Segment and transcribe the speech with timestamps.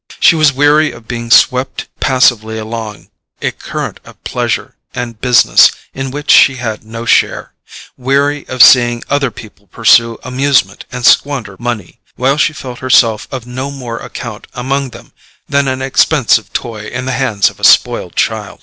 [0.19, 3.09] She was weary of being swept passively along
[3.39, 7.53] a current of pleasure and business in which she had no share;
[7.97, 13.45] weary of seeing other people pursue amusement and squander money, while she felt herself of
[13.45, 15.13] no more account among them
[15.47, 18.59] than an expensive toy in the hands of a spoiled child.